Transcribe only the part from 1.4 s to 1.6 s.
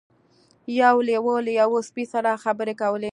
له